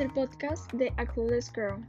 [0.00, 1.84] el podcast de A Clueless Girl.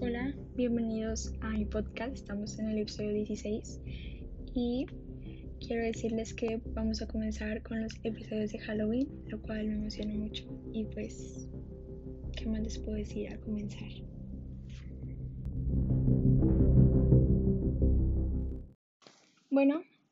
[0.00, 2.16] Hola, bienvenidos a mi podcast.
[2.16, 3.80] Estamos en el episodio 16
[4.54, 4.86] y
[5.64, 10.14] quiero decirles que vamos a comenzar con los episodios de Halloween, lo cual me emociona
[10.14, 10.44] mucho.
[10.72, 11.48] Y pues,
[12.36, 14.09] ¿qué más les puedo decir al comenzar?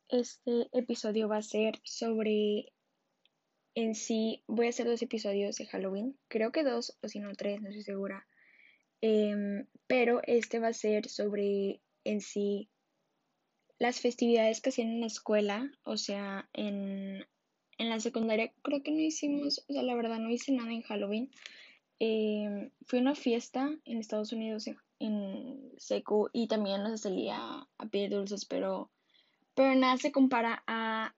[0.09, 2.73] Este episodio va a ser sobre
[3.75, 7.33] en sí, voy a hacer dos episodios de Halloween, creo que dos o si no
[7.33, 8.27] tres, no estoy segura.
[9.01, 12.69] Em, pero este va a ser sobre en sí
[13.77, 17.25] las festividades que hacían en la escuela, o sea, en,
[17.77, 20.81] en la secundaria creo que no hicimos, o sea, la verdad no hice nada en
[20.81, 21.31] Halloween.
[22.01, 27.37] Eh, fui a una fiesta en Estados Unidos en, en Secu y también nos salía
[27.37, 28.91] a pedir dulces, pero
[29.59, 31.13] pero nada se compara a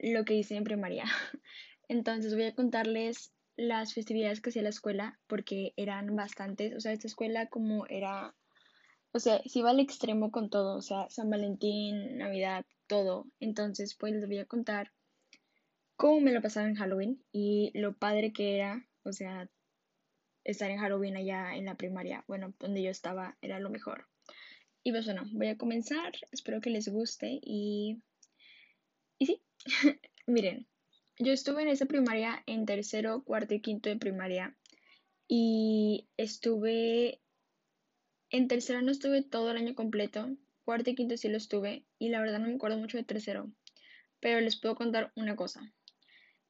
[0.00, 1.04] lo que hice en primaria.
[1.88, 6.74] Entonces voy a contarles las festividades que hacía la escuela porque eran bastantes.
[6.74, 8.34] O sea, esta escuela como era,
[9.12, 10.76] o sea, se iba al extremo con todo.
[10.76, 13.26] O sea, San Valentín, Navidad, todo.
[13.38, 14.90] Entonces pues les voy a contar
[15.94, 19.48] cómo me lo pasaba en Halloween y lo padre que era, o sea,
[20.42, 22.24] estar en Halloween allá en la primaria.
[22.26, 24.08] Bueno, donde yo estaba era lo mejor.
[24.84, 28.02] Y pues bueno, voy a comenzar, espero que les guste y...
[29.18, 29.42] Y sí,
[30.26, 30.66] miren,
[31.18, 34.56] yo estuve en esa primaria en tercero, cuarto y quinto de primaria
[35.28, 37.20] y estuve...
[38.30, 42.08] En tercero no estuve todo el año completo, cuarto y quinto sí lo estuve y
[42.08, 43.52] la verdad no me acuerdo mucho de tercero,
[44.20, 45.72] pero les puedo contar una cosa.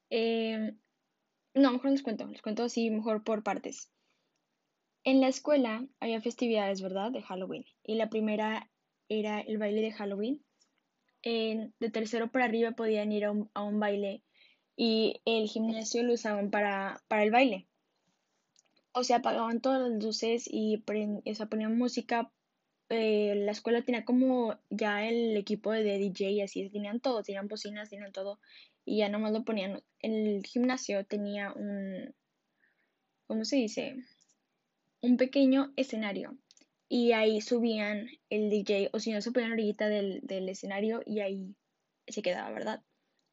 [0.09, 0.75] Eh,
[1.55, 3.92] no, mejor les cuento, les cuento así mejor por partes.
[5.05, 7.11] En la escuela había festividades, ¿verdad?
[7.11, 7.65] De Halloween.
[7.83, 8.71] Y la primera
[9.09, 10.45] era el baile de Halloween.
[11.25, 14.23] de tercero para arriba podían ir a un, baile
[14.77, 17.69] y el gimnasio lo usaban para, para, el baile.
[18.93, 22.31] O sea, apagaban todas las luces y ponían música.
[22.89, 27.49] Eh, la escuela tenía como ya el equipo de DJ y así, tenían todo, tenían
[27.49, 28.39] bocinas, tenían todo.
[28.85, 29.83] Y ya nomás lo ponían.
[30.01, 32.15] El gimnasio tenía un,
[33.27, 33.97] ¿cómo se dice?
[35.03, 36.39] Un pequeño escenario
[36.89, 41.21] y ahí subían el DJ o si no se ponían ahorita del, del escenario y
[41.21, 41.55] ahí
[42.07, 42.83] se quedaba, ¿verdad?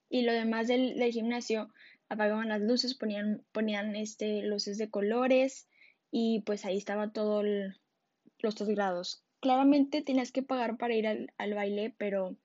[0.10, 1.72] Y lo demás del, del gimnasio
[2.10, 5.68] apagaban las luces, ponían, ponían este, luces de colores
[6.12, 9.24] y pues ahí estaba todo los dos grados.
[9.40, 12.36] Claramente tenías que pagar para ir al, al baile, pero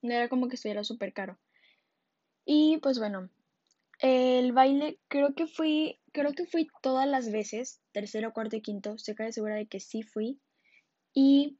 [0.00, 1.38] no era como que estuviera súper caro.
[2.44, 3.30] Y pues bueno,
[3.98, 8.94] el baile creo que fui, creo que fui todas las veces, tercero, cuarto y quinto,
[8.94, 10.40] estoy casi segura de que sí fui.
[11.12, 11.58] Y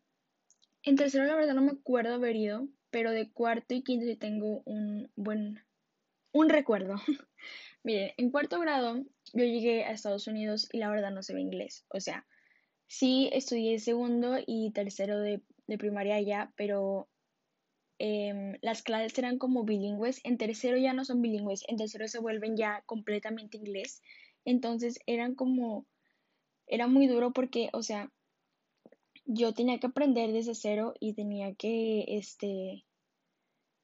[0.83, 4.17] en tercero la verdad no me acuerdo haber ido, pero de cuarto y quinto sí
[4.17, 5.61] tengo un buen,
[6.33, 6.97] un recuerdo.
[7.83, 11.85] Miren, en cuarto grado yo llegué a Estados Unidos y la verdad no sé inglés.
[11.89, 12.27] O sea,
[12.87, 17.09] sí estudié segundo y tercero de, de primaria allá, pero
[18.03, 22.19] Em, las clases eran como bilingües, en tercero ya no son bilingües, en tercero se
[22.19, 24.01] vuelven ya completamente inglés,
[24.47, 25.85] entonces eran como,
[26.70, 28.10] era muy duro porque, o sea,
[29.26, 32.84] yo tenía que aprender desde cero y tenía que, este,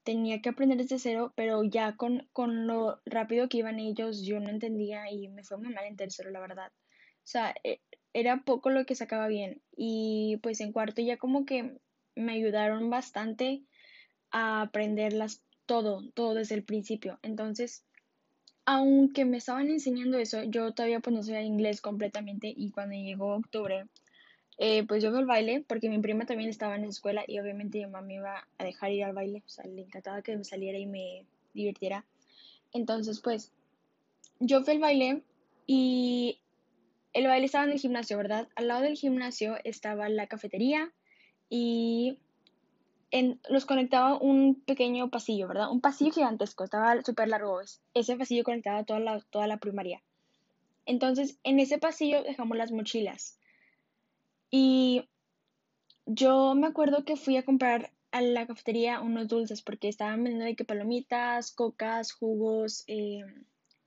[0.05, 4.39] tenía que aprender desde cero, pero ya con, con lo rápido que iban ellos, yo
[4.41, 6.73] no entendía y me fue muy mal en tercero, la verdad.
[6.73, 7.81] O sea, e,
[8.13, 11.79] era poco lo que sacaba bien y pues en cuarto ya como que
[12.15, 13.65] me ayudaron bastante
[14.31, 17.19] a aprenderlas todo, todo desde el principio.
[17.23, 17.85] Entonces,
[18.67, 23.35] aunque me estaban enseñando eso, yo todavía pues no sabía inglés completamente y cuando llegó
[23.35, 23.87] octubre,
[24.59, 27.39] eh, pues yo fui al baile porque mi prima también estaba en la escuela y
[27.39, 30.37] obviamente mi mamá me iba a dejar ir al baile, o sea, le encantaba que
[30.37, 32.05] me saliera y me divirtiera.
[32.73, 33.53] Entonces, pues,
[34.41, 35.23] yo fui al baile
[35.67, 36.41] y
[37.13, 38.49] el baile estaba en el gimnasio, ¿verdad?
[38.57, 40.93] Al lado del gimnasio estaba la cafetería
[41.49, 42.19] y
[43.11, 45.71] en, los conectaba un pequeño pasillo, ¿verdad?
[45.71, 47.61] Un pasillo gigantesco, estaba súper largo.
[47.95, 50.03] Ese pasillo conectaba toda la, toda la primaria.
[50.85, 53.39] Entonces, en ese pasillo dejamos las mochilas.
[54.51, 55.09] Y
[56.07, 60.47] yo me acuerdo que fui a comprar a la cafetería unos dulces porque estaban vendiendo
[60.47, 63.25] de que palomitas, cocas, jugos, eh,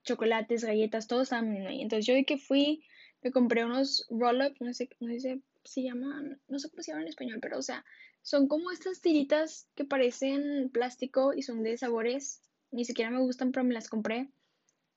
[0.03, 1.81] chocolates, galletas, todo estaban vendiendo ahí.
[1.81, 2.83] Entonces yo de que fui,
[3.21, 6.91] me compré unos roll-up, no sé, no sé si se llaman, no sé cómo se
[6.91, 7.85] llaman en español, pero o sea,
[8.21, 12.41] son como estas tiritas que parecen plástico y son de sabores.
[12.71, 14.29] Ni siquiera me gustan, pero me las compré.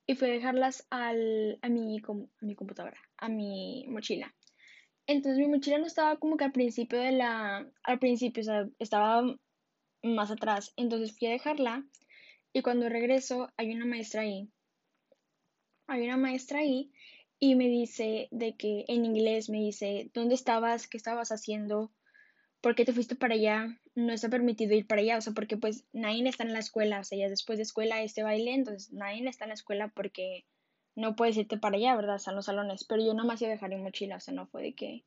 [0.05, 4.35] Y fui a dejarlas al, a, mi, a mi computadora, a mi mochila.
[5.07, 8.69] Entonces mi mochila no estaba como que al principio de la, al principio, o sea,
[8.79, 9.23] estaba
[10.01, 10.73] más atrás.
[10.75, 11.85] Entonces fui a dejarla
[12.53, 14.49] y cuando regreso hay una maestra ahí.
[15.87, 16.91] Hay una maestra ahí
[17.39, 20.87] y me dice de que en inglés me dice, ¿dónde estabas?
[20.87, 21.91] ¿Qué estabas haciendo?
[22.63, 23.77] ¿Por qué te fuiste para allá?
[23.93, 27.01] No está permitido ir para allá, o sea, porque pues nadie está en la escuela,
[27.01, 30.45] o sea, ya después de escuela este baile, entonces nadie está en la escuela porque
[30.95, 32.15] no puedes irte para allá, ¿verdad?
[32.15, 34.61] Están los salones, pero yo no me hacía dejar mi mochila, o sea, no fue
[34.61, 35.03] de que,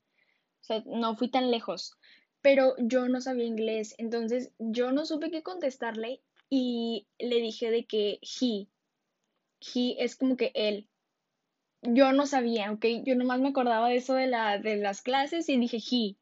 [0.61, 1.97] o sea, no fui tan lejos,
[2.43, 6.21] pero yo no sabía inglés, entonces yo no supe qué contestarle
[6.51, 8.69] y le dije de que he,
[9.75, 10.87] he es como que él.
[11.81, 12.85] Yo no sabía, ¿ok?
[13.03, 16.19] Yo nomás me acordaba de eso de, la, de las clases y dije he.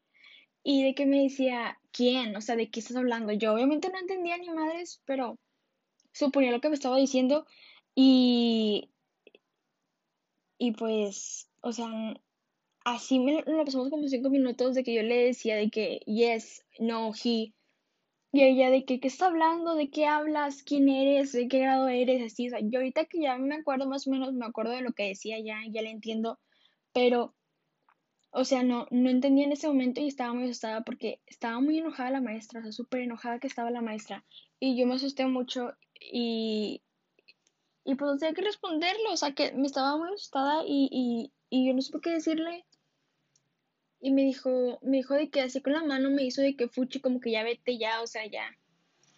[0.67, 2.35] Y de que me decía, ¿quién?
[2.35, 3.31] O sea, ¿de qué estás hablando?
[3.33, 5.37] Yo obviamente no entendía ni madres, pero
[6.11, 7.45] suponía lo que me estaba diciendo
[7.93, 8.89] y,
[10.57, 11.87] y pues, o sea,
[12.83, 16.65] así me lo pasamos como cinco minutos de que yo le decía de que yes,
[16.79, 17.53] no, he.
[18.31, 19.75] Y ella de que, ¿qué está hablando?
[19.75, 20.63] ¿De qué hablas?
[20.63, 21.31] ¿Quién eres?
[21.31, 22.23] ¿De qué grado eres?
[22.23, 24.81] Así, o sea, yo ahorita que ya me acuerdo más o menos, me acuerdo de
[24.81, 26.39] lo que decía ya, ya le entiendo,
[26.91, 27.34] pero,
[28.37, 31.77] o sea, no, no entendía en ese momento y estaba muy asustada porque estaba muy
[31.77, 34.25] enojada la maestra, o sea, súper enojada que estaba la maestra.
[34.59, 36.81] Y yo me asusté mucho y,
[37.85, 41.65] y pues tenía que responderlo, o sea, que me estaba muy asustada y, y, y
[41.65, 42.65] yo no supe qué decirle.
[44.01, 46.67] Y me dijo, me dijo de que así con la mano me hizo de que
[46.67, 48.43] fuchi, como que ya vete, ya, o sea, ya,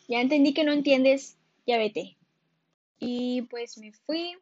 [0.07, 2.17] ya entendí que no entiendes, ya vete.
[2.99, 4.37] Y pues me fui,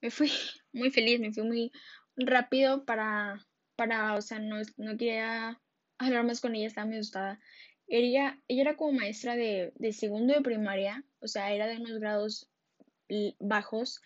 [0.00, 0.28] me fui
[0.72, 1.72] muy feliz, me fui muy
[2.16, 3.46] rápido para,
[3.76, 5.60] para, o sea, no, no quería
[5.98, 7.40] hablar más con ella, estaba muy asustada.
[7.86, 11.98] Ella, ella era como maestra de, de segundo de primaria, o sea, era de unos
[11.98, 12.48] grados
[13.38, 14.00] bajos,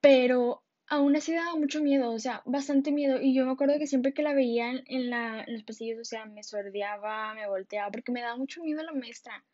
[0.00, 3.20] pero aún así daba mucho miedo, o sea, bastante miedo.
[3.20, 6.00] Y yo me acuerdo que siempre que la veía en, en la, en los pasillos,
[6.00, 9.44] o sea, me sordeaba, me volteaba, porque me daba mucho miedo la maestra.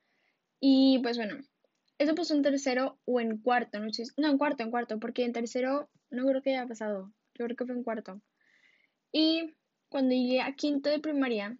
[0.60, 1.38] Y pues bueno,
[1.98, 5.24] eso pasó en tercero o en cuarto, no sé, no, en cuarto, en cuarto, porque
[5.24, 8.20] en tercero no creo que haya pasado, yo creo que fue en cuarto.
[9.12, 9.54] Y
[9.88, 11.58] cuando llegué a quinto de primaria,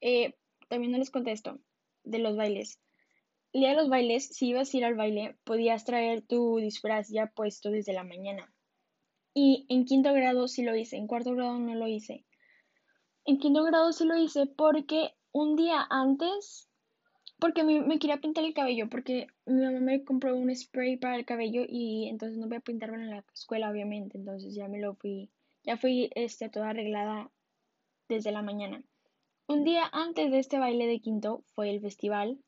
[0.00, 0.34] eh,
[0.68, 1.58] también no les contesto
[2.04, 2.80] de los bailes.
[3.52, 7.08] El día de los bailes, si ibas a ir al baile, podías traer tu disfraz
[7.08, 8.52] ya puesto desde la mañana.
[9.34, 12.24] Y en quinto grado sí lo hice, en cuarto grado no lo hice.
[13.24, 16.68] En quinto grado sí lo hice porque un día antes,
[17.38, 21.24] porque me, quería pintar el cabello, porque mi mamá me compró un spray para el
[21.24, 24.18] cabello y entonces no voy a pintármelo en la escuela, obviamente.
[24.18, 25.30] Entonces ya me lo fui,
[25.64, 27.30] ya fui este, toda arreglada
[28.08, 28.82] desde la mañana.
[29.48, 32.38] Un día antes de este baile de quinto fue el festival.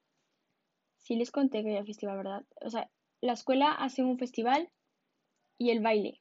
[0.97, 2.45] Sí les conté que había festival, ¿verdad?
[2.63, 4.71] O sea, la escuela hace un festival
[5.59, 6.21] y el baile.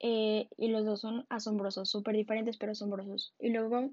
[0.00, 3.34] eh, y los dos son asombrosos, súper diferentes pero asombrosos.
[3.38, 3.90] Y luego,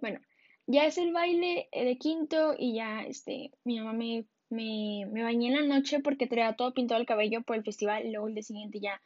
[0.00, 0.20] bueno,
[0.66, 5.22] ya es el baile eh, de quinto y ya, este, mi mamá me, me, me
[5.24, 8.28] bañé en la noche porque traía todo pintado el cabello por el festival y luego
[8.28, 9.00] el día siguiente ya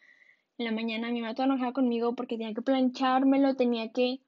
[0.59, 4.21] en la mañana mi mamá toda enojada conmigo porque tenía que planchármelo, tenía que,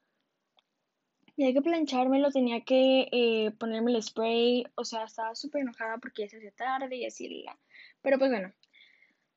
[1.37, 6.23] tenía que planchármelo, tenía que eh, ponerme el spray, o sea, estaba súper enojada porque
[6.23, 7.59] ya se hacía tarde y así, la...
[8.03, 8.53] pero pues bueno,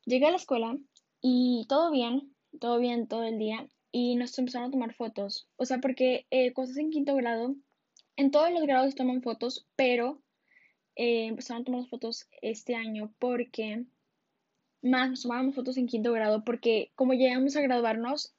[0.06, 0.78] llegué a la escuela
[1.22, 5.48] y todo bien, todo bien todo el día y nos empezaron a tomar fotos.
[5.58, 7.56] O sea, porque eh, cosas en quinto grado,
[8.16, 10.22] en todos los grados toman fotos, pero
[10.96, 13.86] eh, empezaron a tomar fotos este año porque
[14.82, 18.34] más nos tomábamos fotos en quinto grado porque como llegamos a graduarnos,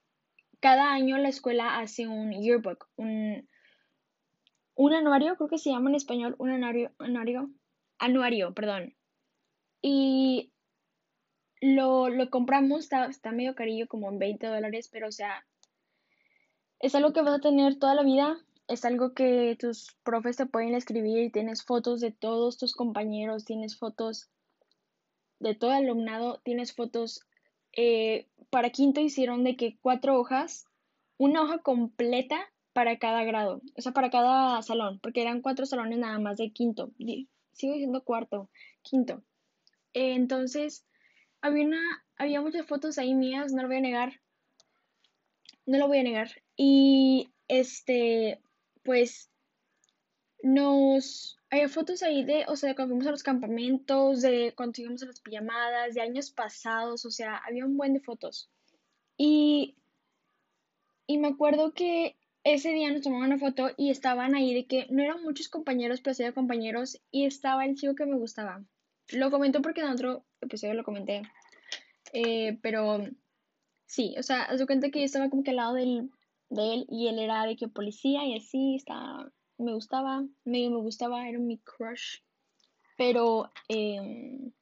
[0.61, 3.49] cada año la escuela hace un yearbook, un,
[4.75, 7.51] un anuario, creo que se llama en español, un anuario, anuario,
[7.99, 8.95] anuario, perdón.
[9.81, 10.53] Y
[11.61, 15.45] lo, lo compramos, está, está medio carillo, como en 20 dólares, pero o sea,
[16.81, 18.37] es algo que vas a tener toda la vida,
[18.69, 23.79] es algo que tus profes te pueden escribir, tienes fotos de todos tus compañeros, tienes
[23.79, 24.31] fotos
[25.43, 27.27] de todo el alumnado, tienes fotos,
[27.77, 30.67] eh, para quinto hicieron de que cuatro hojas,
[31.19, 35.99] una hoja completa para cada grado, o sea, para cada salón, porque eran cuatro salones
[35.99, 36.93] nada más de quinto,
[37.53, 38.51] sigo diciendo cuarto,
[38.83, 39.23] quinto.
[39.93, 40.87] Entonces,
[41.43, 44.21] había una, había muchas fotos ahí mías, no lo voy a negar,
[45.67, 46.31] no lo voy a negar.
[46.57, 48.41] Y este,
[48.83, 49.31] pues
[50.43, 54.81] nos, hay fotos ahí de, o sea, de cuando fuimos a los campamentos, de cuando
[54.81, 58.51] íbamos a las pijamadas, de años pasados, o sea, había un buen de fotos.
[59.19, 59.77] Y,
[61.07, 64.87] y me acuerdo que ese día nos tomaban una foto y estaban ahí de que
[64.89, 68.65] no eran muchos compañeros, pero sí eran compañeros, y estaba el chico que me gustaba.
[69.11, 71.21] Lo comento porque en otro episodio lo comenté,
[72.15, 73.07] eh, pero
[73.85, 76.11] sí, o sea, haz de cuenta que yo estaba como que al lado del,
[76.49, 79.31] de él y él era de que policía y así, estaba,
[79.63, 82.19] me gustaba, medio me gustaba, era mi crush.
[82.97, 84.53] Pero, em,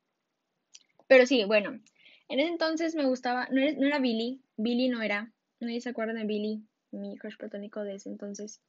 [1.07, 1.81] pero sí, bueno,
[2.29, 5.91] en ese entonces me gustaba, no era, no era Billy, Billy no era, nadie se
[5.91, 8.61] acuerda de Billy, mi crush platónico de ese entonces.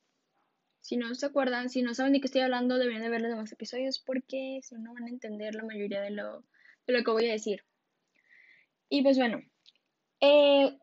[0.82, 3.30] Si no se acuerdan, si no saben de qué estoy hablando, deberían de ver los
[3.30, 6.44] demás episodios porque si no, no van a entender la mayoría de lo,
[6.88, 7.64] de lo que voy a decir.
[8.90, 9.42] Y pues bueno,
[10.20, 10.78] eh,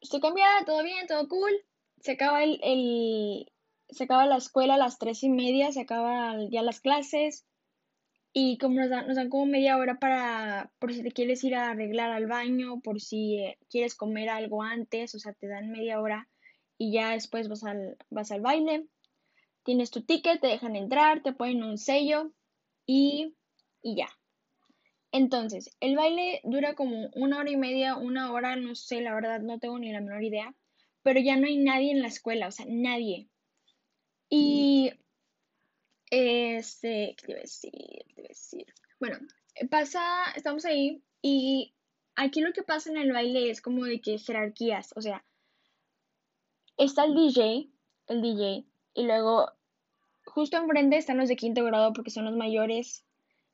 [0.00, 1.52] estoy cambiada, todo bien, todo cool.
[2.00, 3.50] Se acaba el, el,
[3.88, 7.46] se acaba la escuela a las tres y media, se acaban ya las clases.
[8.32, 11.54] Y como nos dan, nos dan como media hora para, por si te quieres ir
[11.54, 15.70] a arreglar al baño, por si eh, quieres comer algo antes, o sea, te dan
[15.70, 16.28] media hora
[16.76, 18.86] y ya después vas al, vas al baile.
[19.64, 22.32] Tienes tu ticket, te dejan entrar, te ponen un sello
[22.84, 23.34] y,
[23.82, 24.08] y ya.
[25.12, 29.40] Entonces, el baile dura como una hora y media, una hora, no sé, la verdad
[29.40, 30.54] no tengo ni la menor idea,
[31.02, 33.28] pero ya no hay nadie en la escuela, o sea, nadie.
[34.28, 34.92] Y,
[36.10, 37.72] este, ¿qué te iba a decir?
[37.72, 38.66] ¿Qué te iba a decir?
[38.98, 39.18] Bueno,
[39.70, 40.02] pasa,
[40.34, 41.74] estamos ahí y
[42.14, 45.24] aquí lo que pasa en el baile es como de que jerarquías, o sea,
[46.76, 47.68] está el DJ,
[48.08, 48.64] el DJ,
[48.94, 49.50] y luego
[50.24, 53.04] justo enfrente están los de quinto grado porque son los mayores,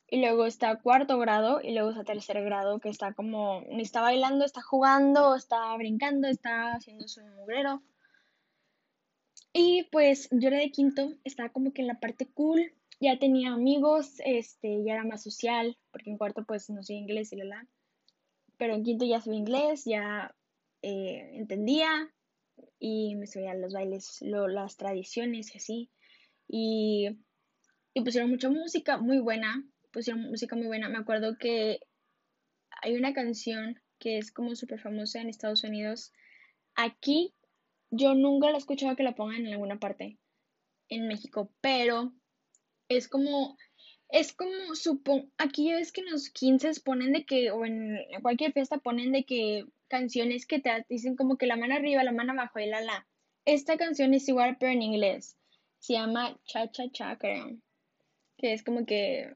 [0.09, 4.45] y luego está cuarto grado, y luego está tercer grado que está como, está bailando,
[4.45, 7.83] está jugando, está brincando, está haciendo su mugrero.
[9.53, 13.53] Y pues yo era de quinto, estaba como que en la parte cool, ya tenía
[13.53, 17.67] amigos, este, ya era más social, porque en cuarto pues no sé inglés y la.
[18.57, 20.35] Pero en quinto ya sabía inglés, ya
[20.83, 22.11] eh, entendía
[22.79, 25.91] y me sabía los bailes, lo, las tradiciones y así.
[26.49, 27.09] Y,
[27.93, 30.89] y pusieron mucha música muy buena, pusieron música muy buena.
[30.89, 31.81] Me acuerdo que
[32.83, 36.13] hay una canción que es como súper famosa en Estados Unidos.
[36.75, 37.35] Aquí
[37.93, 40.19] yo nunca la he escuchado que la pongan en alguna parte
[40.89, 42.13] en México, pero
[42.89, 43.57] es como,
[44.09, 47.99] es como, supon, aquí ya ves que en los 15 ponen de que, o en
[48.23, 52.13] cualquier fiesta ponen de que canciones que te dicen como que la mano arriba, la
[52.13, 53.07] mano abajo y la la.
[53.45, 55.37] Esta canción es igual pero en inglés.
[55.79, 57.59] Se llama Cha Cha Cha, creo.
[58.39, 59.33] Que es como que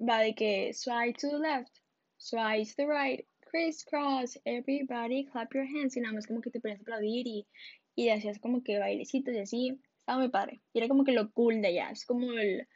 [0.00, 1.78] va de que swipe to the left,
[2.16, 5.96] swipe to the right, crisscross, everybody clap your hands.
[5.96, 7.46] Y nada más como que te ponías a aplaudir y,
[7.94, 9.80] y hacías como que bailecitos y así.
[10.00, 10.60] Estaba muy padre.
[10.72, 11.90] Y era como que lo cool de allá.
[11.90, 12.66] Es como el.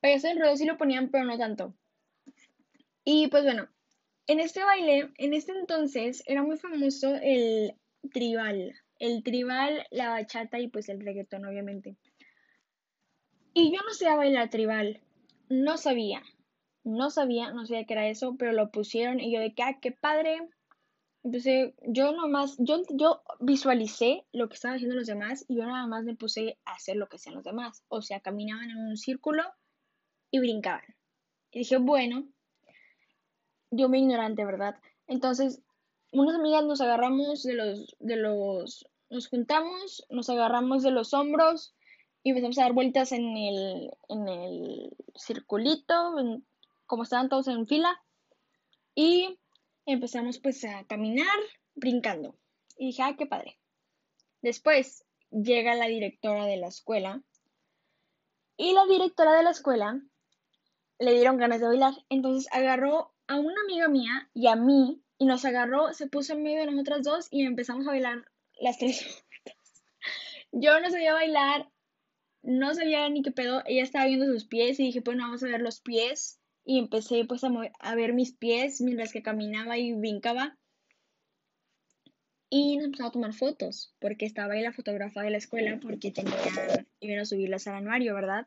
[0.00, 1.74] Payaso del ruedo sí lo ponían, pero no tanto.
[3.04, 3.68] Y pues bueno,
[4.26, 7.74] en este baile, en este entonces, era muy famoso el
[8.12, 8.72] tribal.
[8.98, 11.96] El tribal, la bachata y pues el reggaetón, obviamente.
[13.52, 15.00] Y yo no sabía bailar tribal.
[15.48, 16.22] No sabía.
[16.84, 19.78] No sabía, no sabía qué era eso, pero lo pusieron y yo de que, ah,
[19.80, 20.48] qué padre.
[21.22, 25.86] Entonces, yo nomás, yo, yo visualicé lo que estaban haciendo los demás y yo nada
[25.86, 27.82] más me puse a hacer lo que hacían los demás.
[27.88, 29.42] O sea, caminaban en un círculo
[30.30, 30.84] y brincaban.
[31.50, 32.26] Y dije, bueno,
[33.70, 34.76] yo me ignorante, ¿verdad?
[35.06, 35.62] Entonces,
[36.12, 41.74] unas amigas nos agarramos de los, de los, nos juntamos, nos agarramos de los hombros
[42.22, 46.18] y empezamos a dar vueltas en el, en el circulito,
[46.86, 48.02] como estaban todos en fila.
[48.94, 49.38] Y
[49.86, 51.36] empezamos pues a caminar
[51.74, 52.36] brincando.
[52.76, 53.58] Y dije, ah, qué padre.
[54.42, 57.22] Después llega la directora de la escuela.
[58.56, 60.00] Y la directora de la escuela
[60.98, 61.94] le dieron ganas de bailar.
[62.08, 66.42] Entonces agarró a una amiga mía y a mí y nos agarró, se puso en
[66.42, 68.24] medio de nosotras dos y empezamos a bailar
[68.60, 69.24] las tres
[70.52, 71.68] Yo no sabía bailar,
[72.42, 73.62] no sabía ni qué pedo.
[73.66, 76.78] Ella estaba viendo sus pies y dije, pues no, vamos a ver los pies y
[76.78, 80.56] empecé pues a, ver mis pies mientras que caminaba y brincaba.
[82.48, 86.10] Y nos empezamos a tomar fotos, porque estaba ahí la fotógrafa de la escuela, porque
[86.10, 86.34] tenía,
[87.00, 88.46] iban a subirlas al anuario, ¿verdad?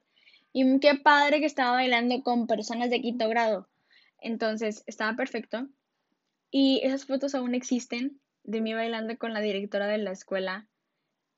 [0.54, 3.70] Y qué padre que estaba bailando con personas de quinto grado.
[4.20, 5.68] Entonces, estaba perfecto.
[6.50, 10.68] Y esas fotos aún existen de mí bailando con la directora de la escuela.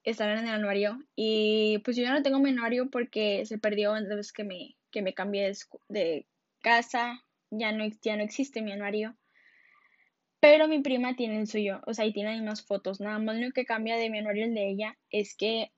[0.04, 1.00] Estaban en el anuario.
[1.16, 5.02] Y pues yo ya no tengo mi anuario porque se perdió entonces que me, que
[5.02, 5.52] me cambié
[5.88, 6.28] de,
[6.62, 9.16] casa, ya no, ya no existe mi anuario.
[10.40, 13.02] Pero mi prima tiene el suyo, o sea, y tiene más fotos.
[13.02, 15.72] Nada más lo que cambia de mi anuario el de ella es que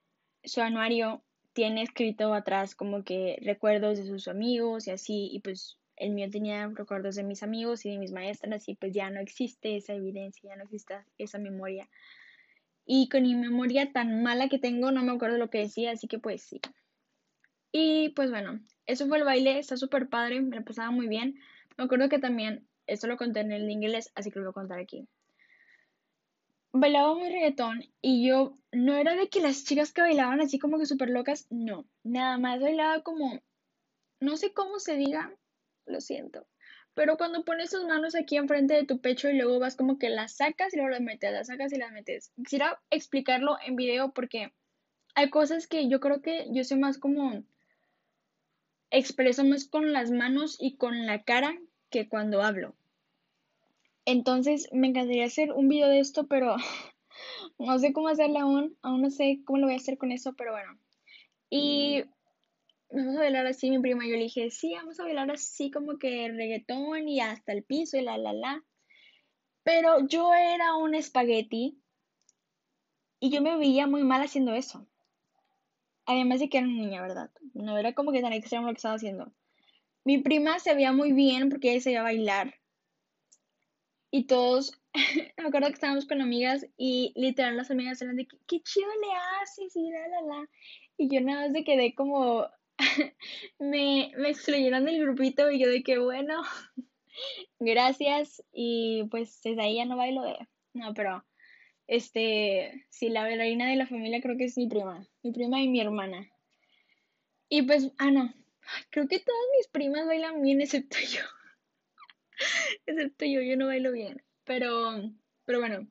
[0.43, 1.23] su anuario
[1.53, 6.29] tiene escrito atrás como que recuerdos de sus amigos y así, y pues el mío
[6.31, 9.93] tenía recuerdos de mis amigos y de mis maestras y pues ya no existe esa
[9.93, 11.89] evidencia, ya no existe esa memoria.
[12.85, 16.07] Y con mi memoria tan mala que tengo no me acuerdo lo que decía, así
[16.07, 16.59] que pues sí.
[17.71, 18.59] Y pues bueno,
[18.91, 21.39] eso fue el baile, está súper padre, me lo pasaba muy bien.
[21.77, 24.53] Me acuerdo que también, esto lo conté en el inglés, así que lo voy a
[24.53, 25.07] contar aquí.
[26.73, 30.77] bailaba muy reggaetón y yo no era de que las chicas que bailaban así como
[30.77, 33.41] que súper locas, no, nada más bailaba como,
[34.19, 35.33] no sé cómo se diga,
[35.85, 36.47] lo siento,
[36.93, 40.09] pero cuando pones tus manos aquí enfrente de tu pecho y luego vas como que
[40.09, 42.31] las sacas y luego las metes, las sacas y las metes.
[42.35, 44.53] Quisiera explicarlo en video porque
[45.15, 47.43] hay cosas que yo creo que yo soy más como
[48.91, 51.57] expreso más con las manos y con la cara
[51.89, 52.75] que cuando hablo.
[54.05, 56.55] Entonces me encantaría hacer un video de esto, pero
[57.59, 60.33] no sé cómo hacerlo aún, aún no sé cómo lo voy a hacer con eso,
[60.33, 60.77] pero bueno.
[61.49, 62.03] Y
[62.89, 65.97] vamos a bailar así, mi prima, yo le dije, sí, vamos a bailar así como
[65.97, 68.63] que reggaetón y hasta el piso y la, la, la.
[69.63, 71.77] Pero yo era un espagueti
[73.19, 74.87] y yo me veía muy mal haciendo eso.
[76.05, 77.31] Además de que era una niña, ¿verdad?
[77.53, 79.31] No era como que tan extremo lo que estaba haciendo.
[80.03, 82.55] Mi prima se veía muy bien porque ella se iba a bailar.
[84.09, 84.81] Y todos,
[85.37, 88.89] me acuerdo que estábamos con amigas y literal las amigas eran de que, qué chido
[88.89, 90.49] le haces y la, la, la.
[90.97, 92.47] Y yo nada más de quedé como,
[93.59, 96.41] me, me excluyeron del grupito y yo de que, bueno,
[97.59, 98.43] gracias.
[98.51, 100.37] Y pues desde ahí ya no bailo de,
[100.73, 101.23] no, pero,
[101.91, 105.67] este, sí, la bailarina de la familia creo que es mi prima, mi prima y
[105.67, 106.25] mi hermana.
[107.49, 108.33] Y pues, ah, no,
[108.91, 111.19] creo que todas mis primas bailan bien excepto yo.
[112.85, 114.23] Excepto yo, yo no bailo bien.
[114.45, 115.01] Pero,
[115.43, 115.85] pero bueno,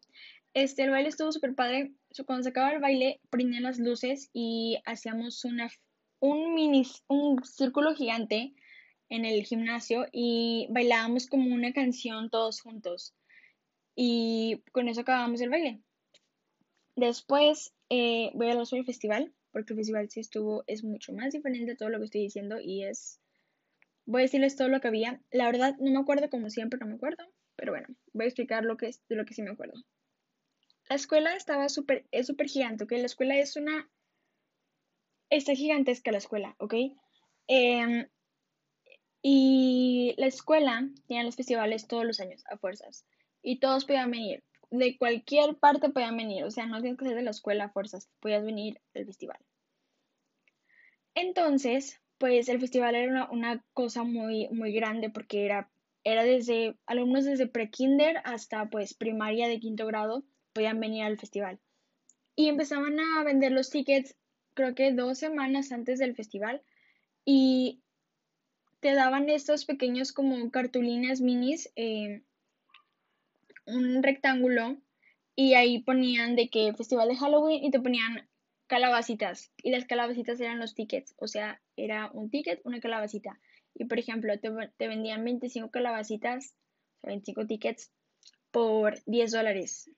[0.55, 1.93] este, el baile estuvo súper padre.
[2.25, 5.71] Cuando se acababa el baile, prendían las luces y hacíamos una,
[6.19, 8.55] un mini, un círculo gigante
[9.11, 13.15] en el gimnasio y bailábamos como una canción todos juntos.
[13.95, 15.83] Y con eso acabamos el baile.
[16.97, 21.13] Después eh, voy a hablar sobre el festival, porque el festival sí estuvo, es mucho
[21.13, 23.21] más diferente a todo lo que estoy diciendo y es
[24.11, 25.21] Voy a decirles todo lo que había.
[25.31, 27.25] La verdad, no me acuerdo como siempre, no me acuerdo.
[27.55, 29.75] Pero bueno, voy a explicar lo que es, de lo que sí me acuerdo.
[30.89, 32.91] La escuela estaba súper, es súper gigante, ¿ok?
[32.93, 33.89] La escuela es una...
[35.29, 36.75] Está gigantesca la escuela, ¿ok?
[37.47, 38.09] Em,
[39.23, 43.07] y la escuela tenía los festivales todos los años, a fuerzas.
[43.43, 44.43] Y todos podían venir.
[44.71, 46.45] De cualquier parte podían venir.
[46.45, 48.09] O sea, no tienes que ser de la escuela a fuerzas.
[48.21, 49.39] Podías venir al festival.
[51.15, 55.71] Entonces, pues el festival era una, cosa muy, muy grande porque era,
[56.05, 61.59] era desde alumnos desde pre-kinder hasta pues primaria de quinto grado podían venir al festival.
[62.37, 64.17] Y empezaban a vender los tickets
[64.55, 66.63] creo que dos semanas antes del festival
[67.25, 67.81] y
[68.81, 72.23] te daban estos pequeños como cartulinas minis, eh,
[73.75, 74.79] un rectángulo
[75.35, 78.29] y ahí ponían de que festival de Halloween y te ponían
[78.67, 83.41] calabacitas y las calabacitas eran los tickets, o sea, era un ticket, una calabacita.
[83.75, 86.55] Y por ejemplo, te, vendían 25 calabacitas,
[87.03, 87.91] 25 tickets
[88.51, 89.91] por 10 dólares.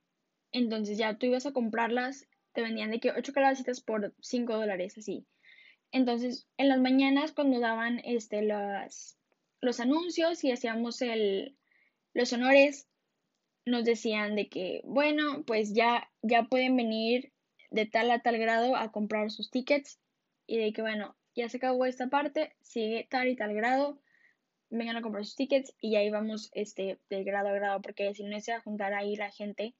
[0.52, 4.96] Entonces ya tú ibas a comprarlas, te vendían de que 8 calabacitas por 5 dólares,
[4.96, 5.26] así.
[5.90, 9.18] Entonces, en las mañanas cuando daban este, los,
[9.60, 11.56] los anuncios y hacíamos el,
[12.14, 12.88] los honores,
[13.64, 17.32] nos decían de que, bueno, pues ya, ya pueden venir
[17.70, 20.00] de tal a tal grado a comprar sus tickets
[20.46, 24.00] y de que, bueno, ya se acabó esta parte, sigue tal y tal grado,
[24.70, 28.24] vengan a comprar sus tickets y ahí vamos este, de grado a grado, porque si
[28.24, 29.74] no se va a juntar ahí la gente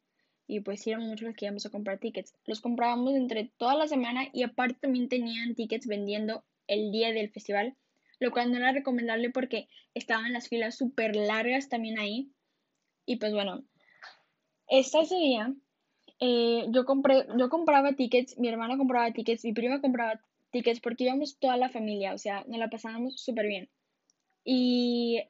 [0.47, 2.35] y pues eran muchos los que íbamos a comprar tickets.
[2.47, 7.31] Los comprábamos entre toda la semana y aparte también tenían tickets vendiendo el día del
[7.31, 7.77] festival,
[8.19, 12.31] lo cual no era recomendable porque estaban las filas súper largas también ahí.
[13.07, 13.65] Y pues bueno,
[14.69, 15.55] esta ese día
[16.21, 20.21] eh, yo compré, yo compraba tickets, mi hermana compraba tickets, mi prima compraba
[20.53, 23.69] tickets porque íbamos toda la familia, o sea, nos la pasábamos súper bien.
[24.45, 25.21] Y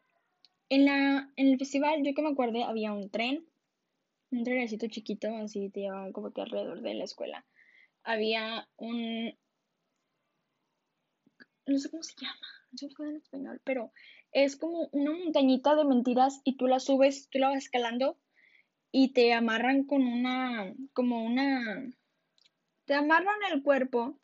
[0.69, 3.47] en, la, en el festival, yo que me acuerdo, había un tren,
[4.31, 7.47] un trenecito chiquito, así te llevaban como que alrededor de la escuela.
[8.03, 9.35] Había un,
[11.67, 13.93] no sé cómo se llama, no sé cómo en español, pero
[14.33, 18.19] es como una montañita de mentiras y tú la subes, tú la vas escalando
[18.93, 21.91] y te amarran con una, como una,
[22.85, 24.19] te amarran el cuerpo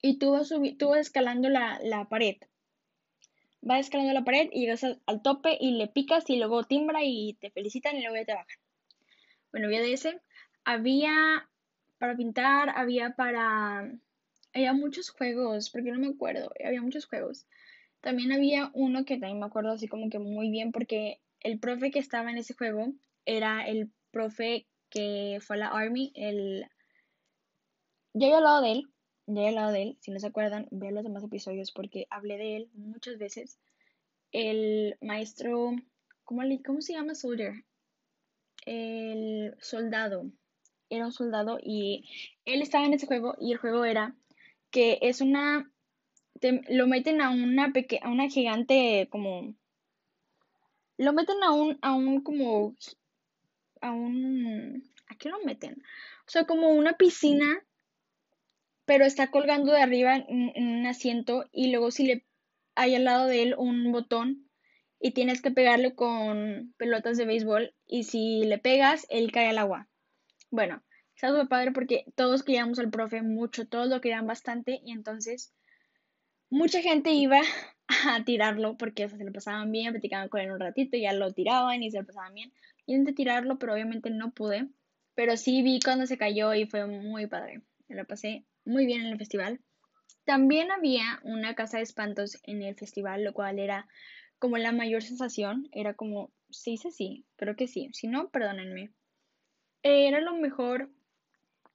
[0.00, 2.36] y tú vas, tú vas escalando la, pared.
[3.60, 7.34] Vas escalando la pared y llegas al, tope y le picas y luego timbra y
[7.34, 8.58] te felicitan y luego ya te bajan.
[9.52, 10.20] Bueno, había de ese.
[10.64, 11.48] Había
[11.98, 13.92] para pintar, había para...
[14.52, 17.46] Había muchos juegos, porque no me acuerdo, había muchos juegos.
[18.00, 21.90] También había uno que también me acuerdo así como que muy bien porque el profe
[21.90, 22.94] que estaba en ese juego
[23.36, 26.66] era el profe que fue a la Army, el...
[28.12, 28.90] Yo he hablado de él,
[29.26, 32.36] ya he hablado de él, si no se acuerdan, vean los demás episodios porque hablé
[32.38, 33.58] de él muchas veces.
[34.32, 35.76] El maestro,
[36.24, 37.64] ¿cómo, cómo se llama Soldier?
[38.66, 40.30] El soldado.
[40.88, 42.08] era un soldado y
[42.44, 44.16] él estaba en ese juego y el juego era
[44.70, 45.70] que es una,
[46.68, 49.54] lo meten a una peque, a una gigante como,
[50.96, 52.74] lo meten a un, a un como,
[53.80, 55.82] a un, ¿a qué lo meten?
[56.26, 57.64] O sea, como una piscina,
[58.84, 62.26] pero está colgando de arriba en, un asiento y luego si le
[62.74, 64.48] hay al lado de él un botón
[65.00, 69.58] y tienes que pegarle con pelotas de béisbol y si le pegas, él cae al
[69.58, 69.88] agua.
[70.50, 70.82] Bueno,
[71.14, 75.54] está súper padre porque todos queríamos al profe mucho, todos lo querían bastante y entonces
[76.50, 77.40] mucha gente iba
[78.06, 81.32] a tirarlo porque se lo pasaban bien, platicaban con él un ratito, y ya lo
[81.32, 82.52] tiraban y se lo pasaban bien.
[82.90, 84.68] Intenté tirarlo, pero obviamente no pude.
[85.14, 87.62] Pero sí vi cuando se cayó y fue muy padre.
[87.86, 89.60] Me lo pasé muy bien en el festival.
[90.24, 93.86] También había una casa de espantos en el festival, lo cual era
[94.40, 95.68] como la mayor sensación.
[95.70, 97.90] Era como, sí, sí, sí, creo que sí.
[97.92, 98.90] Si no, perdónenme.
[99.84, 100.90] Era lo mejor.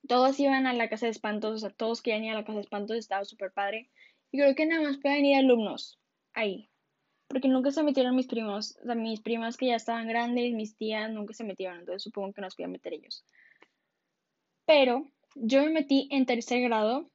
[0.09, 2.57] Todos iban a la casa de espantos, o sea, todos querían ir a la casa
[2.57, 3.89] de espantos, estaba súper padre.
[4.31, 5.97] Y creo que nada más pueden ir alumnos
[6.33, 6.69] ahí.
[7.27, 8.77] Porque nunca se metieron mis primos.
[8.95, 11.79] Mis primas que ya estaban grandes, mis tías nunca se metieron.
[11.79, 13.25] Entonces supongo que nos podían meter ellos.
[14.65, 17.09] Pero yo me metí en tercer grado.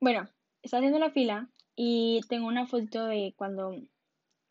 [0.00, 0.28] Bueno,
[0.62, 3.76] estaba haciendo la fila y tengo una fotito de cuando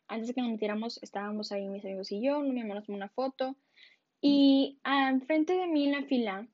[0.08, 3.10] antes de que nos metiéramos estábamos ahí mis amigos y yo, mi hermano tomó una
[3.10, 3.54] foto
[4.20, 6.48] y enfrente de mí en la fila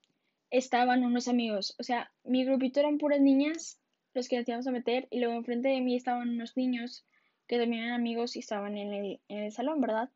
[0.50, 3.78] estaban unos amigos, o sea, mi grupito eran puras niñas
[4.12, 7.04] los que nos íbamos a meter y luego enfrente de mí estaban unos niños
[7.46, 10.10] que también eran amigos y estaban en el, en el salón, ¿verdad?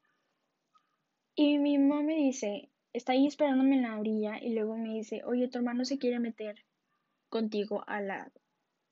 [1.35, 5.23] Y mi mamá me dice, está ahí esperándome en la orilla y luego me dice,
[5.25, 6.65] oye, tu hermano se quiere meter
[7.29, 8.33] contigo a la,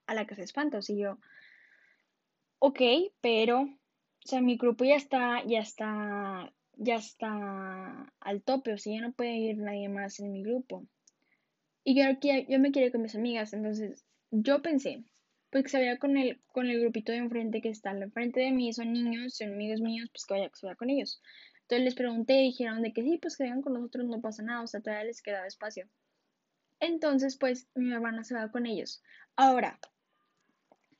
[0.06, 0.88] a la casa de espantos.
[0.90, 1.18] Y yo,
[2.58, 2.80] ok,
[3.20, 8.94] pero, o sea, mi grupo ya está, ya está, ya está al tope, o sea,
[8.94, 10.84] ya no puede ir nadie más en mi grupo.
[11.84, 12.04] Y yo,
[12.48, 15.04] yo me quiero con mis amigas, entonces yo pensé,
[15.56, 18.50] pues que se vaya con el, con el grupito de enfrente que está enfrente de
[18.50, 21.22] mí, son niños, son amigos míos, pues que vaya, que se vaya con ellos.
[21.62, 24.42] Entonces les pregunté y dijeron de que sí, pues que vengan con nosotros, no pasa
[24.42, 25.88] nada, o sea, todavía les quedaba espacio.
[26.78, 29.02] Entonces, pues mi hermana se va con ellos.
[29.34, 29.80] Ahora,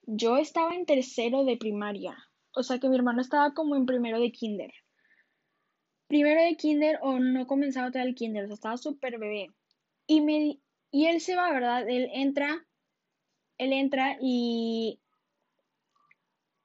[0.07, 2.17] yo estaba en tercero de primaria,
[2.55, 4.73] o sea que mi hermano estaba como en primero de kinder.
[6.07, 9.49] Primero de kinder o no comenzaba todavía el kinder, o sea, estaba súper bebé.
[10.07, 11.87] Y, me, y él se va, ¿verdad?
[11.91, 12.67] Él entra,
[13.59, 14.99] él entra y,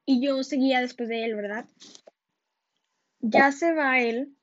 [0.06, 1.66] y yo seguía después de él, ¿verdad?
[3.20, 4.34] Ya se va él.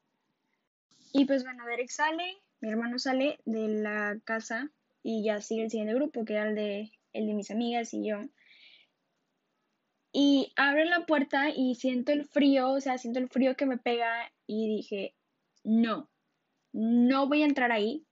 [1.11, 4.71] Y pues bueno, Derek sale, mi hermano sale de la casa
[5.03, 8.07] y ya sigue el siguiente grupo, que era el de, el de mis amigas y
[8.07, 8.19] yo.
[10.11, 13.77] Y abro la puerta y siento el frío, o sea, siento el frío que me
[13.77, 15.13] pega y dije,
[15.63, 16.09] no,
[16.71, 18.05] no voy a entrar ahí.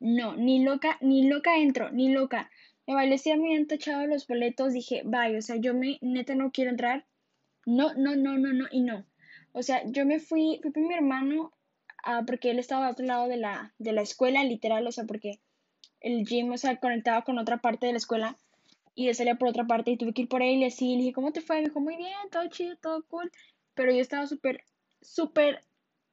[0.00, 2.50] No, ni loca, ni loca entro, ni loca.
[2.90, 6.50] Me parecía me habían tachado los boletos, dije, vaya, o sea, yo me, neta no
[6.50, 7.04] quiero entrar.
[7.64, 9.06] No, no, no, no, no, y no.
[9.52, 11.52] O sea, yo me fui, fui con mi hermano,
[12.02, 15.04] ah, porque él estaba a otro lado de la, de la escuela, literal, o sea,
[15.04, 15.38] porque
[16.00, 18.36] el gym, o sea, conectaba con otra parte de la escuela
[18.96, 21.02] y él salía por otra parte y tuve que ir por él y así, le
[21.02, 21.60] dije, ¿cómo te fue?
[21.60, 23.30] Me dijo, muy bien, todo chido, todo cool,
[23.74, 24.64] pero yo estaba súper,
[25.00, 25.60] súper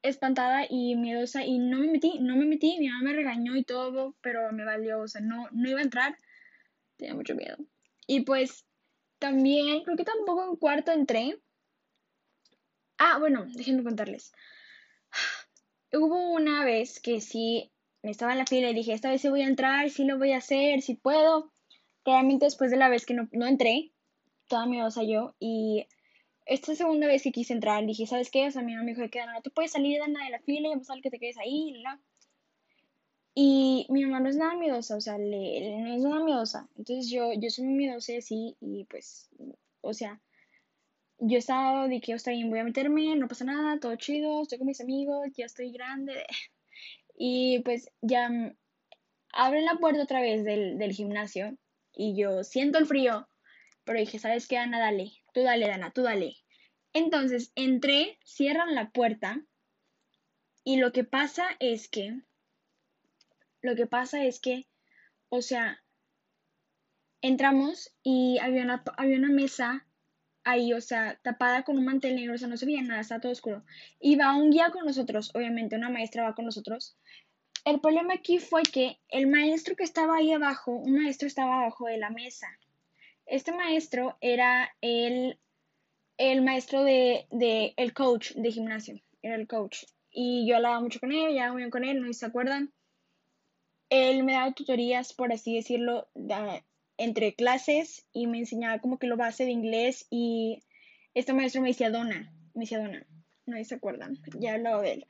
[0.03, 3.63] espantada y miedosa y no me metí, no me metí, mi mamá me regañó y
[3.63, 6.17] todo, pero me valió, o sea, no, no iba a entrar,
[6.97, 7.57] tenía mucho miedo.
[8.07, 8.65] Y pues
[9.19, 11.39] también, creo que tampoco en cuarto entré.
[12.97, 14.31] Ah, bueno, déjenme contarles.
[15.93, 17.71] Hubo una vez que sí,
[18.03, 20.17] me estaba en la fila y dije, esta vez sí voy a entrar, sí lo
[20.17, 21.51] voy a hacer, sí puedo.
[22.03, 23.91] Claramente después de la vez que no, no entré,
[24.47, 25.88] toda miedosa yo, y
[26.45, 28.47] esta segunda vez que quise entrar, dije, ¿sabes qué?
[28.47, 30.67] O sea, mi mamá me dijo que no te puedes salir de, de la fila
[30.67, 31.99] y vamos a que te quedes ahí, la.
[33.39, 36.67] Y mi mamá no es nada miedosa, o sea, le, no es nada miedosa.
[36.76, 39.30] Entonces yo, yo soy muy miedosa así, y pues,
[39.82, 40.19] o sea,
[41.19, 44.58] yo estaba de que, está bien, voy a meterme, no pasa nada, todo chido, estoy
[44.58, 46.26] con mis amigos, ya estoy grande.
[47.19, 48.30] Y pues ya
[49.34, 51.58] abren la puerta otra vez del, del gimnasio
[51.93, 53.28] y yo siento el frío,
[53.86, 54.80] pero dije, ¿sabes qué, Ana?
[54.80, 56.36] Dale, tú dale, Dana, tú dale.
[56.93, 59.43] Entonces entré, cierran la puerta
[60.63, 62.21] y lo que pasa es que,
[63.67, 64.65] lo que pasa es que,
[65.27, 65.84] o sea,
[67.21, 69.86] entramos y había una, había una mesa
[70.45, 73.19] ahí, o sea, tapada con un mantel negro, o sea, no se veía nada, estaba
[73.19, 73.65] todo oscuro.
[73.99, 76.95] Y va un guía con nosotros, obviamente, una maestra va con nosotros.
[77.65, 81.88] El problema aquí fue que el maestro que estaba ahí abajo, un maestro estaba abajo
[81.88, 82.47] de la mesa.
[83.25, 85.38] Este maestro era el,
[86.17, 89.84] el maestro de, de, el coach de gimnasio, era el coach.
[90.10, 92.71] Y yo hablaba mucho con él, ya muy bien con él, no se acuerdan.
[93.89, 96.08] Él me daba tutorías, por así decirlo,
[96.97, 100.63] entre clases y me enseñaba como que lo base de inglés y
[101.13, 103.06] este maestro me decía Donna, me decía Donna,
[103.45, 105.08] no se acuerdan, ya hablaba de él.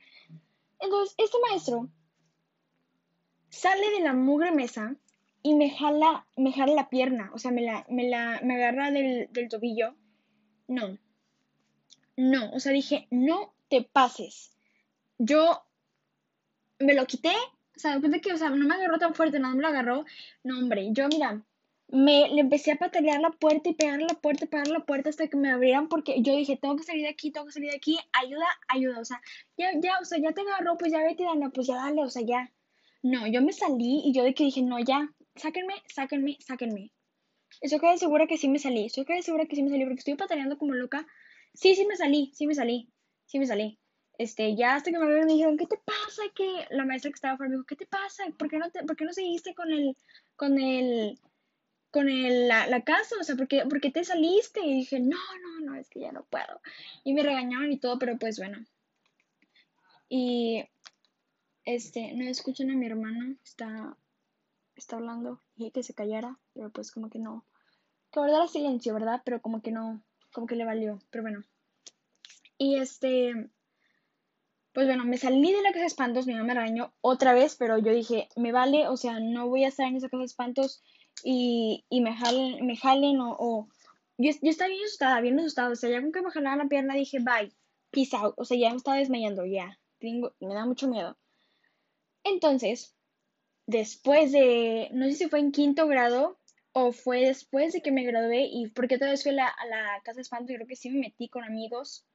[0.80, 1.88] Entonces, este maestro
[3.50, 4.96] sale de la mugre mesa
[5.42, 8.90] y me jala, me jala la pierna, o sea, me la, me la, me agarra
[8.90, 9.94] del, del tobillo.
[10.68, 10.98] No,
[12.16, 14.50] no, o sea, dije, no te pases.
[15.18, 15.62] Yo
[16.80, 17.32] me lo quité,
[17.78, 20.04] o sea, de que, o sea, no me agarró tan fuerte, nada me lo agarró.
[20.42, 21.44] No, hombre, yo, mira,
[21.86, 25.10] me le empecé a patalear la puerta y pegar la puerta y pegar la puerta
[25.10, 27.70] hasta que me abrieran porque yo dije, tengo que salir de aquí, tengo que salir
[27.70, 29.22] de aquí, ayuda, ayuda, o sea,
[29.56, 32.10] ya, ya, o sea, ya te agarró, pues ya vete, Dana, pues ya dale, o
[32.10, 32.52] sea, ya.
[33.02, 36.90] No, yo me salí y yo de que dije, no, ya, sáquenme, sáquenme, sáquenme.
[37.60, 40.00] Eso quedé segura que sí me salí, eso quedé segura que sí me salí porque
[40.00, 41.06] estoy pataleando como loca.
[41.54, 42.90] Sí, sí me salí, sí me salí,
[43.26, 43.78] sí me salí.
[44.18, 46.22] Este, ya hasta que me abrieron me dijeron, ¿qué te pasa?
[46.34, 48.24] Que la maestra que estaba afuera me dijo, ¿qué te pasa?
[48.36, 49.96] ¿Por qué no, te, por qué no seguiste con el,
[50.36, 51.20] con el,
[51.92, 54.60] con el, la, la, casa, o sea, ¿por qué, ¿por qué, te saliste?
[54.60, 56.60] Y dije, no, no, no, es que ya no puedo.
[57.04, 58.58] Y me regañaron y todo, pero pues bueno.
[60.08, 60.64] Y,
[61.64, 63.96] este, no escuchan a mi hermano, está,
[64.74, 67.44] está hablando, y que se callara, pero pues como que no,
[68.10, 69.22] que guardara silencio, ¿verdad?
[69.24, 70.02] Pero como que no,
[70.32, 71.44] como que le valió, pero bueno.
[72.56, 73.50] Y este,
[74.78, 77.56] pues bueno, me salí de la casa de espantos, mi mamá me regañó otra vez,
[77.56, 80.26] pero yo dije, me vale, o sea, no voy a estar en esa casa de
[80.26, 80.84] espantos
[81.24, 83.68] y, y me jalen, me jalen o,
[84.18, 86.68] yo, yo, estaba bien asustada, bien asustada, o sea, ya con que me jalaban la
[86.68, 87.52] pierna dije, bye,
[87.90, 91.18] peace out, o sea, ya me estaba desmayando, ya, tengo, me da mucho miedo.
[92.22, 92.94] Entonces,
[93.66, 96.38] después de, no sé si fue en quinto grado
[96.72, 99.66] o fue después de que me gradué y porque otra vez fui a la, a
[99.66, 102.06] la casa de espanto, creo que sí me metí con amigos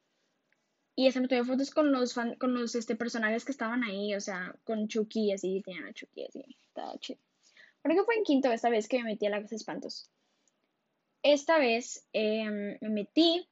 [0.95, 4.21] y hasta me tomé fotos con los con los este, personajes que estaban ahí, o
[4.21, 7.19] sea, con Chucky y así, tenían a Chucky así, estaba chido.
[7.82, 10.10] Creo que fue en quinto esta vez que me metí a la casa espantos.
[11.23, 13.47] Esta vez em, me metí,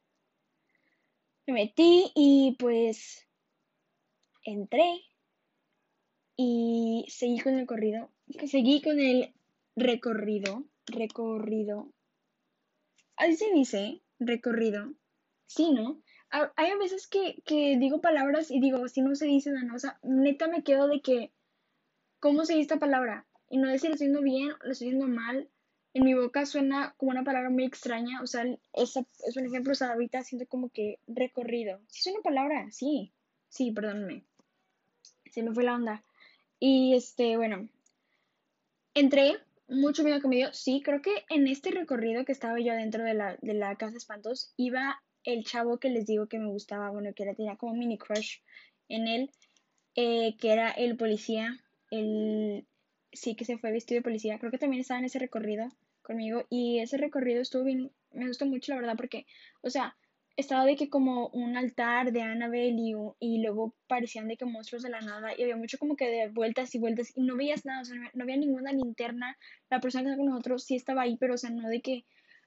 [1.47, 3.27] me metí y pues
[4.43, 5.01] entré
[6.35, 8.09] y seguí con el corrido,
[8.47, 9.33] seguí con el
[9.75, 11.91] recorrido, recorrido.
[13.15, 14.93] Así se dice, recorrido.
[15.45, 16.01] Sí, ¿no?
[16.31, 19.99] Hay veces que, que digo palabras y digo, si no se dice nada, o sea,
[20.01, 21.31] neta me quedo de que,
[22.19, 23.25] ¿cómo se dice esta palabra?
[23.51, 25.47] y no sé si lo estoy diciendo bien lo estoy diciendo mal.
[25.93, 29.73] En mi boca suena como una palabra muy extraña, o sea, esa es un ejemplo,
[29.73, 31.81] o sea, ahorita siento como que recorrido.
[31.89, 32.71] ¿Sí es una palabra?
[32.71, 33.11] Sí,
[33.49, 34.23] sí, perdóname.
[35.29, 36.05] Se me fue la onda.
[36.59, 37.67] Y este, bueno,
[38.93, 40.53] entré, mucho miedo que me.
[40.53, 43.91] Sí, creo que en este recorrido que estaba yo dentro de la, de la casa
[43.91, 47.55] de espantos, iba el chavo que les digo que me gustaba, bueno, que era, tenía
[47.55, 48.39] como mini crush
[48.89, 49.31] en él,
[49.95, 51.59] eh, que era el policía,
[51.91, 52.65] el,
[53.11, 54.39] sí que se fue vestido de policía.
[54.39, 55.69] Creo que también estaba en ese recorrido
[56.01, 59.25] conmigo y ese recorrido estuvo bien, me gustó mucho la verdad porque,
[59.61, 59.95] o sea,
[60.37, 64.89] estaba de que como un altar de Annabelle y, luego parecían de que monstruos de
[64.89, 67.81] la nada y había mucho como que de vueltas y vueltas y no veías nada,
[67.81, 69.37] o sea, no había ninguna linterna,
[69.69, 72.05] la persona que estaba con nosotros sí estaba ahí, pero o sea, no de que,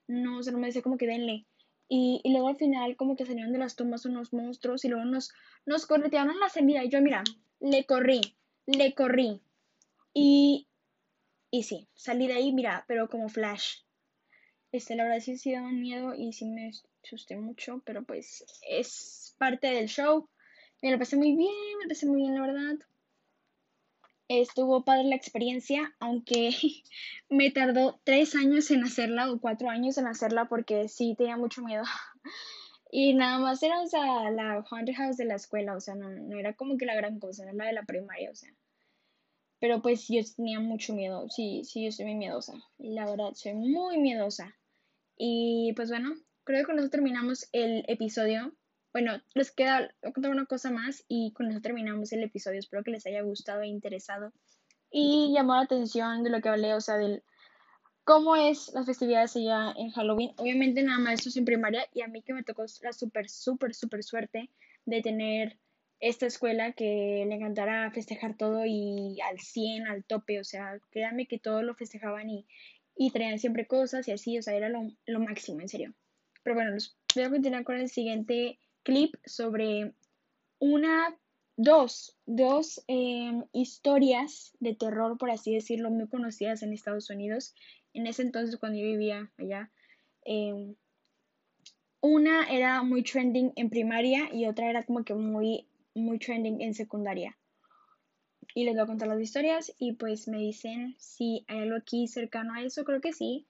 [0.08, 1.46] no, o sea, no me decía como que denle.
[1.88, 5.32] Y, luego al final como que salieron de las tumbas unos monstruos y luego nos,
[5.66, 7.22] nos corretearon en la salida y yo, mira,
[7.60, 8.20] le corrí,
[8.66, 9.40] le corrí.
[10.12, 10.66] Y,
[11.50, 13.78] y sí, salí de ahí, mira, pero como flash.
[14.72, 16.72] Este, la verdad sí sí daba miedo y sí me
[17.04, 20.28] asusté mucho, pero pues es parte del show.
[20.82, 22.78] Me lo pasé muy bien, me lo pasé muy bien, la verdad.
[24.28, 26.50] Estuvo padre la experiencia, aunque
[27.28, 31.62] me tardó tres años en hacerla o cuatro años en hacerla porque sí tenía mucho
[31.62, 31.84] miedo.
[32.96, 36.10] Y nada más era, o sea, la haunted house de la escuela, o sea, no,
[36.10, 38.54] no era como que la gran cosa, era la de la primaria, o sea.
[39.58, 41.28] Pero pues yo tenía mucho miedo.
[41.28, 42.52] Sí, sí, yo soy muy miedosa.
[42.78, 44.54] La verdad, soy muy miedosa.
[45.16, 48.54] Y pues bueno, creo que con eso terminamos el episodio.
[48.94, 52.61] Bueno, les queda contar una cosa más y con eso terminamos el episodio.
[52.61, 54.33] Espero que les haya gustado e interesado.
[54.88, 57.24] Y llamó la atención de lo que hablé, o sea, del
[58.04, 60.30] cómo es las festividades allá en Halloween.
[60.37, 63.28] Obviamente nada más esto es en primaria y a mí que me tocó la súper,
[63.28, 64.48] súper, súper suerte
[64.87, 65.59] de tener
[65.98, 71.26] esta escuela que le encantara festejar todo y al 100, al tope, o sea, créanme
[71.26, 72.46] que todo lo festejaban y,
[72.94, 75.94] y traían siempre cosas y así, o sea, era lo, lo máximo, en serio.
[76.44, 79.92] Pero bueno, los voy a continuar con el siguiente clip sobre
[80.60, 81.16] una,
[81.56, 87.54] dos, dos em, historias de terror, por así decirlo, muy conocidas en Estados Unidos.
[87.92, 89.70] En ese entonces, cuando yo vivía allá,
[90.24, 90.76] em,
[92.00, 96.74] una era muy trending en primaria y otra era como que muy muy trending en
[96.74, 97.36] secundaria.
[98.54, 102.06] y les voy a contar las historias y pues me dicen si hay algo aquí
[102.06, 103.46] cercano a eso, creo que sí.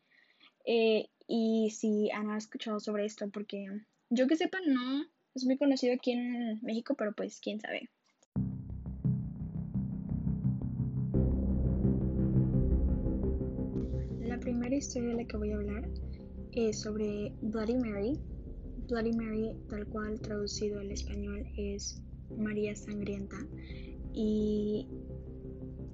[0.64, 3.66] Eh, y si han escuchado sobre esto, porque
[4.08, 7.90] yo que sepa no es muy conocido aquí en México, pero pues quién sabe.
[14.20, 15.88] La primera historia de la que voy a hablar
[16.52, 18.18] es sobre Bloody Mary.
[18.88, 22.00] Bloody Mary, tal cual traducido al español, es
[22.36, 23.36] María Sangrienta.
[24.12, 24.86] Y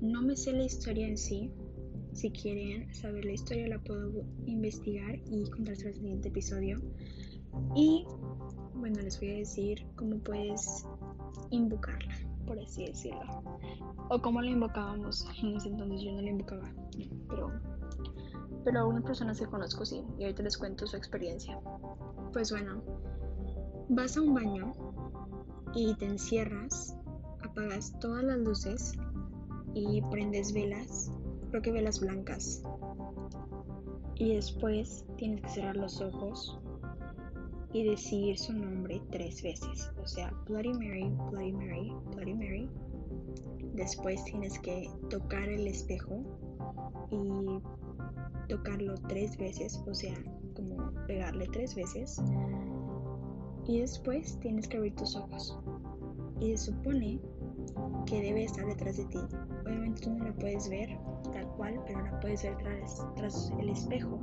[0.01, 1.51] no me sé la historia en sí.
[2.13, 6.83] Si quieren saber la historia, la puedo investigar y contarse en el siguiente episodio.
[7.77, 8.05] Y
[8.81, 10.87] bueno, les voy a decir cómo puedes
[11.51, 12.15] invocarla,
[12.47, 13.43] por así decirlo.
[14.09, 16.03] O cómo la invocábamos en ese entonces.
[16.03, 16.69] Yo no la invocaba,
[17.29, 17.53] pero,
[18.65, 20.03] pero algunas personas que conozco sí.
[20.19, 21.61] Y ahorita les cuento su experiencia.
[22.33, 22.83] Pues bueno,
[23.89, 24.73] vas a un baño
[25.75, 26.97] y te encierras
[27.43, 28.95] apagas todas las luces
[29.75, 31.11] y prendes velas,
[31.51, 32.63] creo que velas blancas.
[34.17, 36.59] Y después tienes que cerrar los ojos
[37.73, 39.91] y decir su nombre tres veces.
[40.03, 42.69] O sea, Bloody Mary, Bloody Mary, Bloody Mary.
[43.75, 46.23] Después tienes que tocar el espejo
[47.11, 47.61] y
[48.49, 50.15] tocarlo tres veces, o sea,
[50.55, 52.21] como pegarle tres veces.
[53.67, 55.57] Y después tienes que abrir tus ojos.
[56.41, 57.21] Y se supone
[58.07, 59.19] que debe estar detrás de ti.
[59.65, 60.99] Obviamente tú no la puedes ver
[61.33, 64.19] tal cual, pero la puedes ver tras, tras el espejo.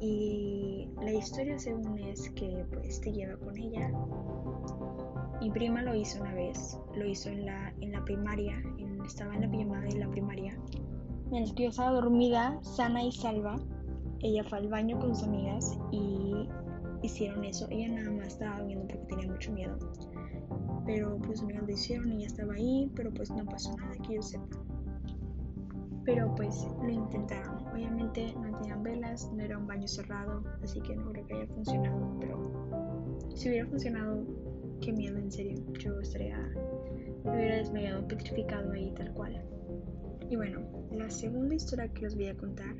[0.00, 0.73] Y
[1.04, 3.90] la historia según es que pues te lleva con ella.
[5.40, 8.62] Mi prima lo hizo una vez, lo hizo en la, en la primaria,
[9.04, 10.58] estaba en la pijamada de la primaria.
[11.30, 13.56] Mientras que yo estaba dormida, sana y salva,
[14.20, 16.48] ella fue al baño con sus amigas y
[17.02, 17.66] hicieron eso.
[17.70, 19.78] Ella nada más estaba viendo porque tenía mucho miedo
[20.86, 24.14] pero pues me lo hicieron y ya estaba ahí, pero pues no pasó nada que
[24.14, 24.46] yo sepa.
[26.04, 27.63] Pero pues lo intentaron.
[27.74, 31.46] Obviamente no tenían velas, no era un baño cerrado, así que no creo que haya
[31.48, 34.24] funcionado, pero si hubiera funcionado,
[34.80, 35.60] qué miedo, en serio.
[35.80, 36.38] Yo estaría,
[37.24, 39.42] me hubiera desmayado, petrificado ahí tal cual.
[40.30, 40.60] Y bueno,
[40.92, 42.76] la segunda historia que les voy a contar,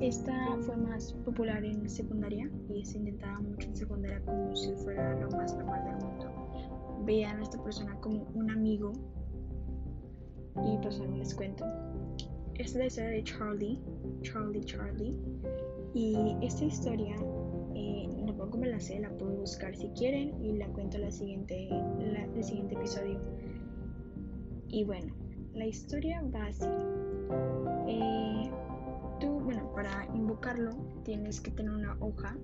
[0.00, 5.18] esta fue más popular en secundaria y se intentaba mucho en secundaria como si fuera
[5.18, 6.40] lo más normal del mundo
[7.04, 8.92] vean a esta persona como un amigo.
[10.64, 11.64] Y pues bueno, les cuento.
[12.60, 13.78] Es la historia de Charlie,
[14.20, 15.16] Charlie, Charlie.
[15.94, 17.16] Y esta historia,
[17.74, 21.10] eh, no puedo me la sé, la puedo buscar si quieren y la cuento la
[21.10, 21.70] siguiente,
[22.36, 23.18] el siguiente episodio.
[24.68, 25.14] Y bueno,
[25.54, 26.68] la historia va así.
[27.88, 28.50] Eh,
[29.20, 32.36] tú, bueno, para invocarlo tienes que tener una hoja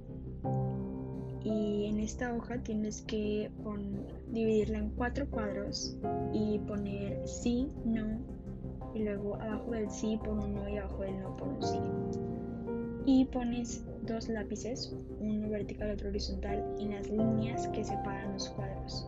[1.44, 3.50] y en esta hoja tienes que
[4.28, 5.98] dividirla en cuatro cuadros
[6.32, 8.35] y poner sí, no
[8.96, 11.78] y luego abajo del sí pon un no y abajo del no pon un sí.
[13.04, 18.48] Y pones dos lápices, uno vertical y otro horizontal, en las líneas que separan los
[18.50, 19.06] cuadros.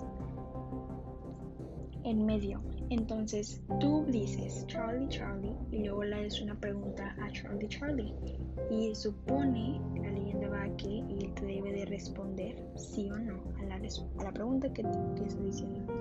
[2.04, 2.60] En medio.
[2.90, 8.14] Entonces tú dices Charlie Charlie y luego le haces una pregunta a Charlie Charlie.
[8.70, 13.42] Y supone, la leyenda va aquí y él te debe de responder sí o no
[13.58, 15.92] a la, a la pregunta que, te estoy diciendo.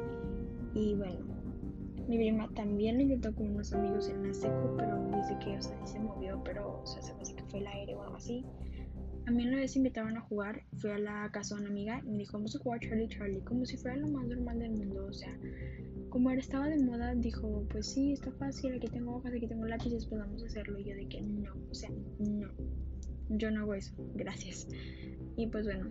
[0.74, 1.37] Y bueno,
[2.08, 5.62] mi prima también lo intentó con unos amigos en la seco, pero dice que, o
[5.62, 8.46] sea, se movió, pero, o sea, se parece que fue el aire o algo así.
[9.26, 12.12] A mí una vez invitaron a jugar, fui a la casa de una amiga y
[12.12, 15.06] me dijo, vamos a jugar Charlie Charlie, como si fuera lo más normal del mundo,
[15.06, 15.38] o sea,
[16.10, 19.66] como él estaba de moda, dijo, pues sí, está fácil, aquí tengo hojas, aquí tengo
[19.66, 20.80] lápices, podemos hacerlo.
[20.80, 21.90] Y yo de que no, o sea,
[22.20, 22.50] no,
[23.30, 24.68] yo no hago eso, gracias.
[25.36, 25.90] Y pues bueno,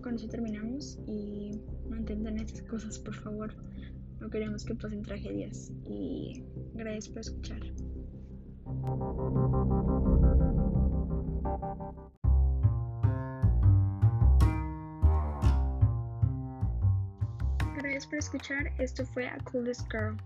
[0.00, 3.54] con eso terminamos y no intenten esas cosas, por favor.
[4.20, 5.72] No queremos que pasen tragedias.
[5.84, 7.60] Y gracias por escuchar.
[17.76, 18.72] Gracias por escuchar.
[18.78, 20.16] Esto fue A Coolest Girl.